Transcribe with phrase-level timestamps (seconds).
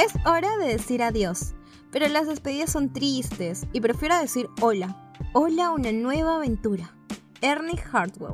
[0.00, 1.52] Es hora de decir adiós,
[1.92, 5.12] pero las despedidas son tristes y prefiero decir hola.
[5.34, 6.96] Hola una nueva aventura.
[7.42, 8.32] Ernie Hartwell.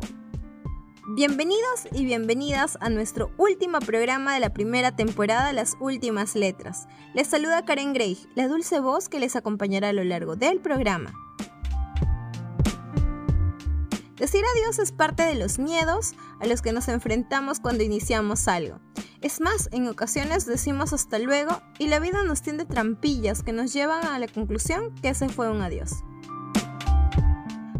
[1.16, 6.86] Bienvenidos y bienvenidas a nuestro último programa de la primera temporada Las Últimas Letras.
[7.14, 11.12] Les saluda Karen Gray, la dulce voz que les acompañará a lo largo del programa.
[14.14, 18.79] Decir adiós es parte de los miedos a los que nos enfrentamos cuando iniciamos algo.
[19.22, 23.72] Es más, en ocasiones decimos hasta luego y la vida nos tiende trampillas que nos
[23.72, 26.04] llevan a la conclusión que ese fue un adiós.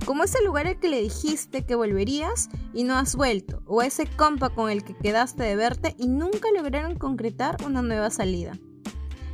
[0.07, 4.07] Como ese lugar al que le dijiste que volverías y no has vuelto, o ese
[4.07, 8.59] compa con el que quedaste de verte y nunca lograron concretar una nueva salida.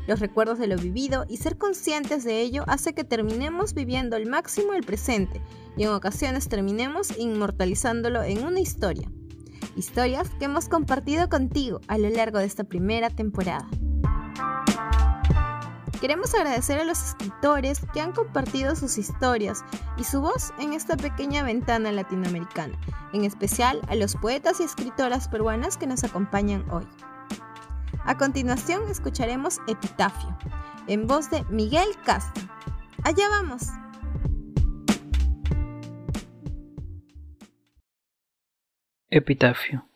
[0.08, 4.26] Los recuerdos de lo vivido y ser conscientes de ello hace que terminemos viviendo al
[4.26, 5.40] máximo el presente
[5.76, 9.08] y en ocasiones terminemos inmortalizándolo en una historia
[9.76, 13.68] historias que hemos compartido contigo a lo largo de esta primera temporada.
[16.00, 19.64] Queremos agradecer a los escritores que han compartido sus historias
[19.96, 22.76] y su voz en esta pequeña ventana latinoamericana,
[23.12, 26.88] en especial a los poetas y escritoras peruanas que nos acompañan hoy.
[28.04, 30.36] A continuación escucharemos Epitafio,
[30.88, 32.48] en voz de Miguel Castro.
[33.04, 33.68] Allá vamos.
[39.14, 39.86] Epitafio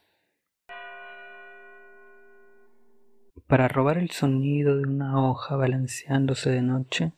[3.46, 7.14] Para robar el sonido de una hoja balanceándose de noche,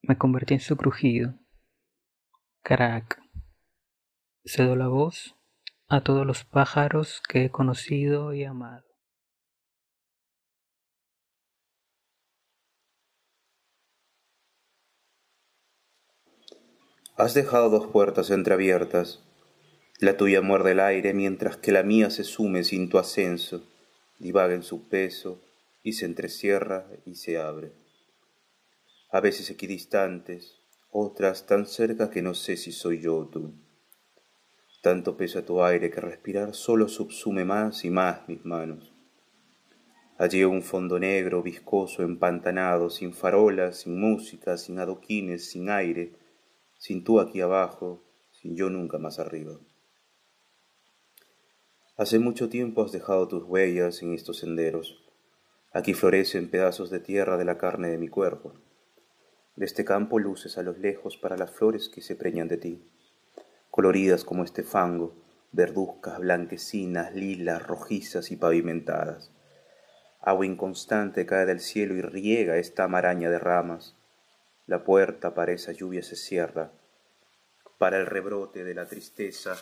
[0.00, 1.34] me convertí en su crujido.
[2.62, 3.20] Carac.
[4.44, 5.34] Cedo la voz
[5.88, 8.84] a todos los pájaros que he conocido y amado.
[17.16, 19.24] Has dejado dos puertas entreabiertas
[20.00, 23.64] la tuya muerde el aire mientras que la mía se sume sin tu ascenso,
[24.18, 25.40] divaga en su peso
[25.84, 27.72] y se entrecierra y se abre.
[29.10, 30.58] A veces equidistantes,
[30.90, 33.52] otras tan cerca que no sé si soy yo o tú.
[34.82, 38.92] Tanto pesa tu aire que respirar solo subsume más y más mis manos.
[40.18, 46.12] Allí un fondo negro, viscoso, empantanado, sin farolas, sin música, sin adoquines, sin aire,
[46.78, 48.02] sin tú aquí abajo,
[48.32, 49.58] sin yo nunca más arriba.
[51.96, 55.00] Hace mucho tiempo has dejado tus huellas en estos senderos.
[55.72, 58.52] Aquí florecen pedazos de tierra de la carne de mi cuerpo.
[59.54, 62.90] De este campo luces a los lejos para las flores que se preñan de ti,
[63.70, 65.14] coloridas como este fango,
[65.52, 69.30] verduzcas, blanquecinas, lilas, rojizas y pavimentadas.
[70.20, 73.94] Agua inconstante cae del cielo y riega esta maraña de ramas.
[74.66, 76.72] La puerta para esa lluvia se cierra.
[77.78, 79.54] Para el rebrote de la tristeza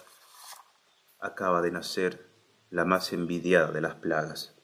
[1.22, 2.26] acaba de nacer
[2.70, 4.54] la más envidiada de las plagas.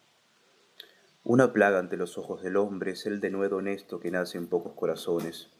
[1.22, 4.72] Una plaga ante los ojos del hombre es el denuedo honesto que nace en pocos
[4.74, 5.50] corazones,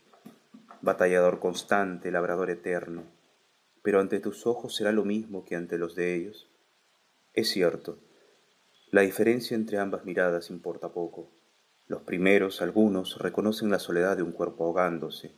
[0.83, 3.05] batallador constante, labrador eterno,
[3.83, 6.51] pero ante tus ojos será lo mismo que ante los de ellos.
[7.33, 7.99] Es cierto,
[8.91, 11.31] la diferencia entre ambas miradas importa poco.
[11.87, 15.37] Los primeros, algunos, reconocen la soledad de un cuerpo ahogándose,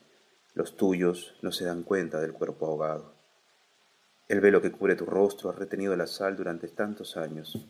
[0.54, 3.19] los tuyos no se dan cuenta del cuerpo ahogado.
[4.30, 7.68] El velo que cubre tu rostro ha retenido la sal durante tantos años.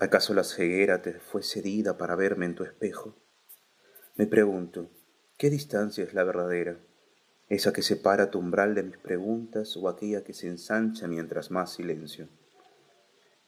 [0.00, 3.14] ¿Acaso la ceguera te fue cedida para verme en tu espejo?
[4.14, 4.88] Me pregunto,
[5.36, 6.78] ¿qué distancia es la verdadera?
[7.50, 11.74] ¿Esa que separa tu umbral de mis preguntas o aquella que se ensancha mientras más
[11.74, 12.30] silencio?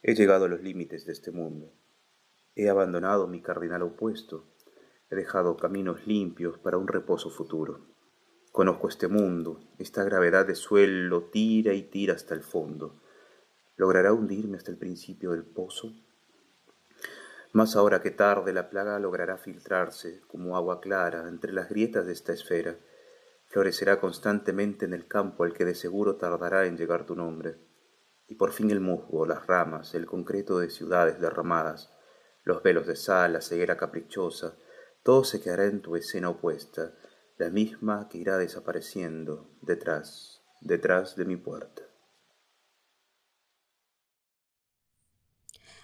[0.03, 1.73] He llegado a los límites de este mundo.
[2.53, 4.45] He abandonado mi cardinal opuesto.
[5.09, 7.87] He dejado caminos limpios para un reposo futuro.
[8.51, 12.99] Conozco este mundo, esta gravedad de suelo tira y tira hasta el fondo.
[13.77, 15.93] ¿Logrará hundirme hasta el principio del pozo?
[17.53, 22.13] Más ahora que tarde la plaga logrará filtrarse como agua clara entre las grietas de
[22.13, 22.75] esta esfera.
[23.45, 27.55] Florecerá constantemente en el campo al que de seguro tardará en llegar tu nombre.
[28.27, 31.91] Y por fin el musgo, las ramas, el concreto de ciudades derramadas,
[32.43, 34.55] los velos de sal, la ceguera caprichosa,
[35.03, 36.93] todo se quedará en tu escena opuesta,
[37.39, 41.83] la misma que irá desapareciendo detrás, detrás de mi puerta.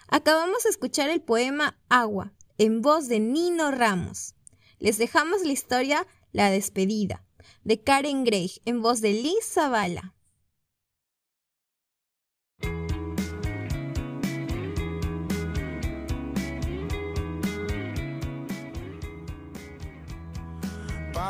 [0.06, 4.34] Acabamos de escuchar el poema Agua, en voz de Nino Ramos.
[4.78, 7.24] Les dejamos la historia La despedida,
[7.64, 10.15] de Karen Gray, en voz de Liz Zavala.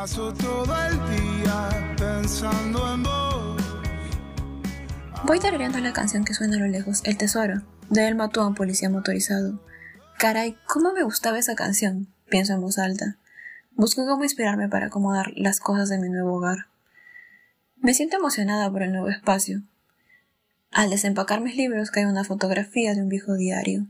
[0.07, 3.61] Paso todo el día pensando en vos.
[5.25, 8.47] Voy tarareando la canción que suena a lo lejos, El Tesoro, de El Mató a
[8.47, 9.61] un policía motorizado.
[10.17, 12.07] Caray, cómo me gustaba esa canción.
[12.31, 13.17] pienso en voz alta.
[13.73, 16.69] Busco cómo inspirarme para acomodar las cosas de mi nuevo hogar.
[17.79, 19.63] Me siento emocionada por el nuevo espacio.
[20.71, 23.89] Al desempacar mis libros cae una fotografía de un viejo diario.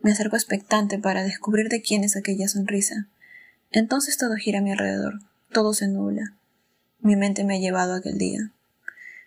[0.00, 3.06] Me acerco expectante para descubrir de quién es aquella sonrisa.
[3.70, 5.20] Entonces todo gira a mi alrededor,
[5.52, 6.34] todo se nubla.
[7.00, 8.50] Mi mente me ha llevado a aquel día.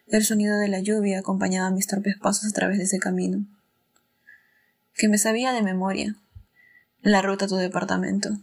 [0.07, 3.45] El sonido de la lluvia acompañaba mis torpes pasos a través de ese camino.
[4.95, 6.15] Que me sabía de memoria.
[7.01, 8.37] La ruta a tu departamento.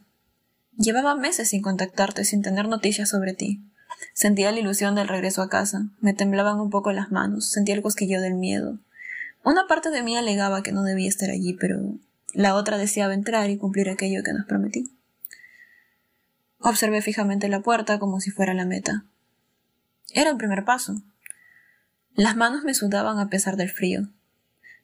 [0.78, 3.60] Llevaba meses sin contactarte, sin tener noticias sobre ti.
[4.12, 5.88] Sentía la ilusión del regreso a casa.
[6.00, 8.78] Me temblaban un poco las manos, sentía el cosquilleo del miedo.
[9.44, 11.94] Una parte de mí alegaba que no debía estar allí, pero
[12.32, 14.84] la otra deseaba entrar y cumplir aquello que nos prometí.
[16.60, 19.04] Observé fijamente la puerta como si fuera la meta.
[20.12, 21.02] Era el primer paso.
[22.14, 24.08] Las manos me sudaban a pesar del frío.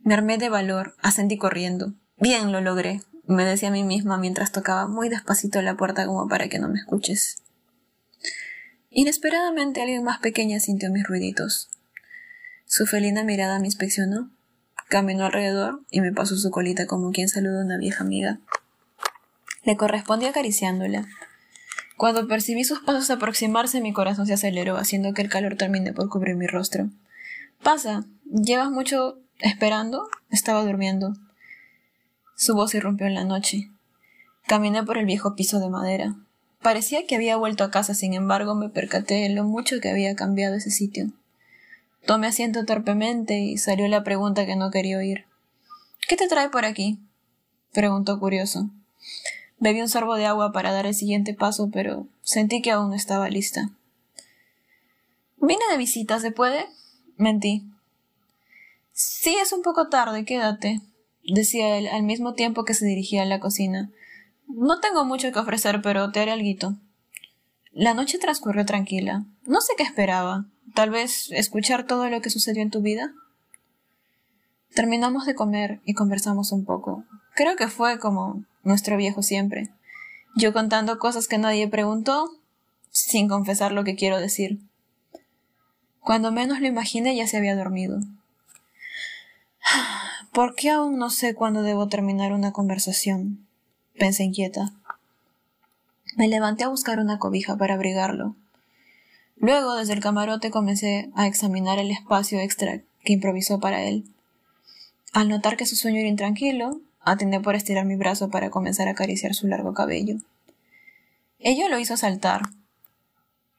[0.01, 1.95] Me armé de valor, ascendí corriendo.
[2.19, 6.29] Bien, lo logré, me decía a mí misma mientras tocaba muy despacito la puerta como
[6.29, 7.43] para que no me escuches.
[8.91, 11.71] Inesperadamente alguien más pequeña sintió mis ruiditos.
[12.67, 14.31] Su felina mirada me inspeccionó,
[14.89, 18.41] caminó alrededor y me pasó su colita como quien saluda a una vieja amiga.
[19.65, 21.07] Le correspondí acariciándola.
[22.03, 26.09] Cuando percibí sus pasos aproximarse, mi corazón se aceleró, haciendo que el calor termine por
[26.09, 26.91] cubrir mi rostro.
[27.63, 30.09] Pasa, ¿llevas mucho esperando?
[30.29, 31.13] Estaba durmiendo.
[32.35, 33.71] Su voz irrumpió en la noche.
[34.49, 36.17] Caminé por el viejo piso de madera.
[36.61, 40.17] Parecía que había vuelto a casa, sin embargo me percaté de lo mucho que había
[40.17, 41.13] cambiado ese sitio.
[42.05, 45.27] Tomé asiento torpemente y salió la pregunta que no quería oír.
[46.09, 46.99] ¿Qué te trae por aquí?
[47.73, 48.71] preguntó curioso.
[49.63, 52.97] Bebí un sorbo de agua para dar el siguiente paso, pero sentí que aún no
[52.97, 53.71] estaba lista.
[55.37, 56.67] Vine de visita, ¿se puede?
[57.17, 57.63] Mentí.
[58.93, 60.81] Sí, es un poco tarde, quédate,
[61.23, 63.89] decía él al mismo tiempo que se dirigía a la cocina.
[64.49, 66.75] No tengo mucho que ofrecer, pero te haré algo.
[67.71, 69.27] La noche transcurrió tranquila.
[69.47, 70.45] No sé qué esperaba.
[70.75, 73.15] Tal vez escuchar todo lo que sucedió en tu vida.
[74.75, 77.05] Terminamos de comer y conversamos un poco.
[77.37, 79.71] Creo que fue como nuestro viejo siempre.
[80.37, 82.31] Yo contando cosas que nadie preguntó,
[82.91, 84.61] sin confesar lo que quiero decir.
[86.01, 88.01] Cuando menos lo imaginé ya se había dormido.
[90.33, 93.47] ¿Por qué aún no sé cuándo debo terminar una conversación?
[93.99, 94.73] pensé inquieta.
[96.17, 98.35] Me levanté a buscar una cobija para abrigarlo.
[99.37, 104.05] Luego, desde el camarote, comencé a examinar el espacio extra que improvisó para él.
[105.13, 108.93] Al notar que su sueño era intranquilo, atendí por estirar mi brazo para comenzar a
[108.93, 110.17] acariciar su largo cabello.
[111.39, 112.43] Ello lo hizo saltar.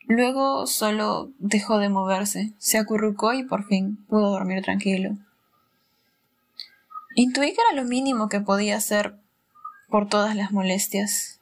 [0.08, 5.18] Luego solo dejó de moverse, se acurrucó y por fin pudo dormir tranquilo.
[7.16, 9.16] Intuí que era lo mínimo que podía hacer
[9.90, 11.40] por todas las molestias.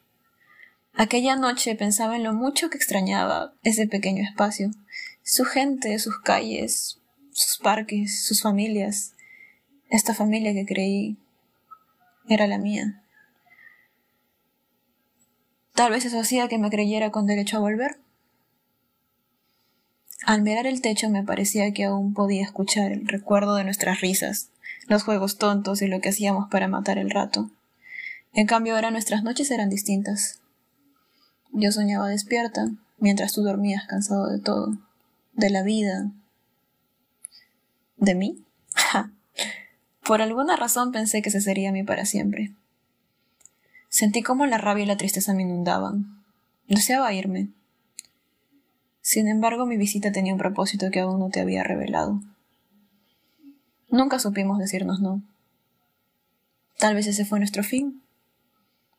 [0.94, 4.72] Aquella noche pensaba en lo mucho que extrañaba ese pequeño espacio,
[5.24, 7.00] su gente, sus calles,
[7.32, 9.14] sus parques, sus familias,
[9.90, 11.18] esta familia que creí
[12.28, 13.02] era la mía.
[15.74, 18.00] Tal vez eso hacía que me creyera con derecho a volver.
[20.26, 24.50] Al mirar el techo me parecía que aún podía escuchar el recuerdo de nuestras risas,
[24.88, 27.50] los juegos tontos y lo que hacíamos para matar el rato.
[28.34, 30.42] En cambio ahora nuestras noches eran distintas.
[31.52, 34.78] Yo soñaba despierta, mientras tú dormías cansado de todo,
[35.34, 36.12] de la vida.
[37.98, 38.44] ¿De mí?
[40.12, 42.52] Por alguna razón pensé que ese sería mí para siempre.
[43.88, 46.22] Sentí como la rabia y la tristeza me inundaban.
[46.68, 47.48] Deseaba irme.
[49.00, 52.20] Sin embargo, mi visita tenía un propósito que aún no te había revelado.
[53.88, 55.22] Nunca supimos decirnos no.
[56.78, 58.02] Tal vez ese fue nuestro fin.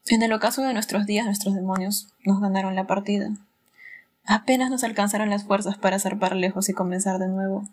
[0.07, 3.29] En el ocaso de nuestros días, nuestros demonios nos ganaron la partida.
[4.25, 7.69] Apenas nos alcanzaron las fuerzas para zarpar lejos y comenzar de nuevo.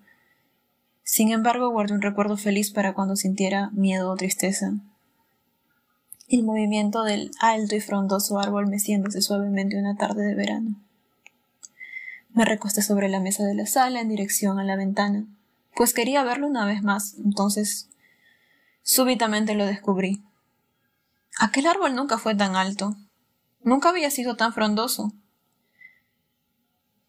[1.11, 4.73] Sin embargo, guardé un recuerdo feliz para cuando sintiera miedo o tristeza.
[6.27, 10.75] El movimiento del alto y frondoso árbol meciéndose suavemente una tarde de verano.
[12.29, 15.25] Me recosté sobre la mesa de la sala en dirección a la ventana,
[15.75, 17.89] pues quería verlo una vez más, entonces
[18.83, 20.21] súbitamente lo descubrí.
[21.39, 22.95] Aquel árbol nunca fue tan alto.
[23.63, 25.11] Nunca había sido tan frondoso.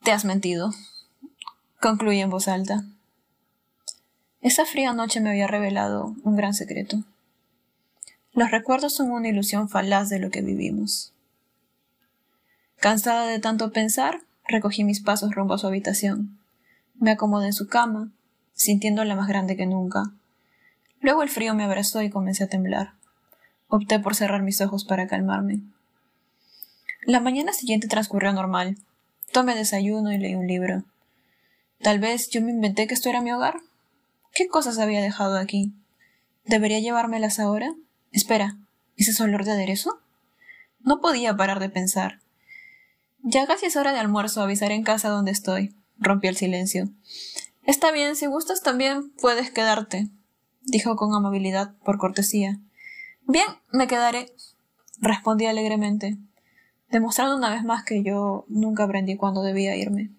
[0.03, 0.73] Te has mentido,
[1.81, 2.83] concluí en voz alta.
[4.43, 7.05] Esa fría noche me había revelado un gran secreto.
[8.33, 11.13] Los recuerdos son una ilusión falaz de lo que vivimos.
[12.77, 16.39] Cansada de tanto pensar, recogí mis pasos rumbo a su habitación.
[16.95, 18.11] Me acomodé en su cama,
[18.55, 20.11] sintiéndola más grande que nunca.
[21.03, 22.93] Luego el frío me abrazó y comencé a temblar.
[23.69, 25.61] Opté por cerrar mis ojos para calmarme.
[27.03, 28.79] La mañana siguiente transcurrió normal.
[29.33, 30.83] Tomé desayuno y leí un libro.
[31.83, 33.61] Tal vez yo me inventé que esto era mi hogar.
[34.33, 35.73] ¿Qué cosas había dejado aquí?
[36.45, 37.75] ¿Debería llevármelas ahora?
[38.13, 38.59] Espera,
[38.97, 40.01] ¿ese es olor de aderezo?
[40.81, 42.21] No podía parar de pensar.
[43.23, 45.75] Ya casi es hora de almuerzo, avisaré en casa donde estoy.
[45.99, 46.89] Rompí el silencio.
[47.65, 50.09] Está bien, si gustas también puedes quedarte,
[50.63, 52.59] dijo con amabilidad, por cortesía.
[53.27, 54.33] Bien, me quedaré,
[54.99, 56.17] respondí alegremente,
[56.91, 60.11] demostrando una vez más que yo nunca aprendí cuándo debía irme.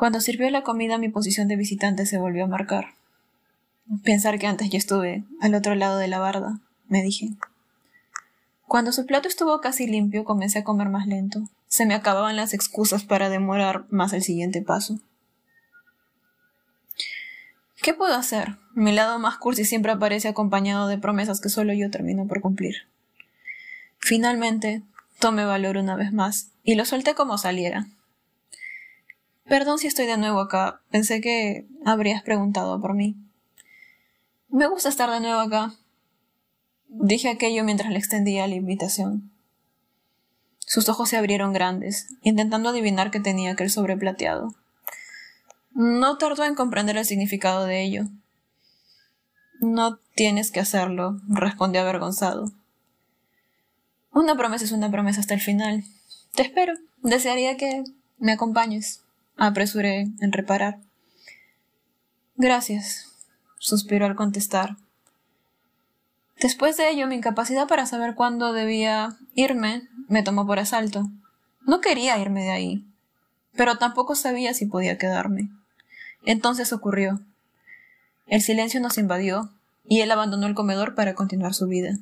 [0.00, 2.94] Cuando sirvió la comida mi posición de visitante se volvió a marcar.
[4.02, 7.32] Pensar que antes yo estuve al otro lado de la barda, me dije.
[8.66, 11.42] Cuando su plato estuvo casi limpio, comencé a comer más lento.
[11.66, 14.98] Se me acababan las excusas para demorar más el siguiente paso.
[17.82, 18.56] ¿Qué puedo hacer?
[18.72, 22.88] Mi lado más cursi siempre aparece acompañado de promesas que solo yo termino por cumplir.
[23.98, 24.82] Finalmente,
[25.18, 27.86] tomé valor una vez más y lo solté como saliera.
[29.50, 30.80] Perdón si estoy de nuevo acá.
[30.92, 33.16] Pensé que habrías preguntado por mí.
[34.48, 35.74] Me gusta estar de nuevo acá.
[36.86, 39.32] Dije aquello mientras le extendía la invitación.
[40.60, 44.54] Sus ojos se abrieron grandes, intentando adivinar qué tenía aquel sobre plateado.
[45.72, 48.04] No tardó en comprender el significado de ello.
[49.60, 52.52] No tienes que hacerlo, respondí avergonzado.
[54.12, 55.82] Una promesa es una promesa hasta el final.
[56.36, 56.74] Te espero.
[57.02, 57.82] Desearía que
[58.18, 59.02] me acompañes.
[59.42, 60.80] Apresuré en reparar.
[62.36, 63.06] Gracias,
[63.56, 64.76] suspiró al contestar.
[66.42, 71.08] Después de ello, mi incapacidad para saber cuándo debía irme me tomó por asalto.
[71.62, 72.84] No quería irme de ahí,
[73.54, 75.48] pero tampoco sabía si podía quedarme.
[76.26, 77.18] Entonces ocurrió.
[78.26, 79.50] El silencio nos invadió
[79.88, 81.96] y él abandonó el comedor para continuar su vida.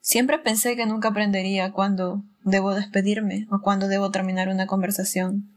[0.00, 5.51] Siempre pensé que nunca aprendería cuándo debo despedirme o cuándo debo terminar una conversación,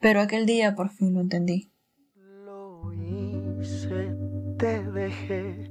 [0.00, 1.70] pero aquel día por fin lo entendí.
[2.44, 4.16] Lo hice,
[4.58, 5.70] te dejé,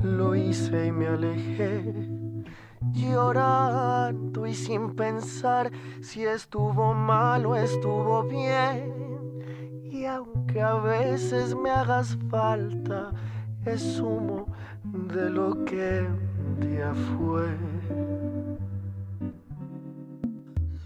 [0.00, 1.94] lo hice y me alejé,
[2.92, 8.92] llorando y sin pensar si estuvo mal o estuvo bien.
[9.82, 13.12] Y aunque a veces me hagas falta,
[13.64, 14.46] es humo
[14.84, 17.46] de lo que un día fue.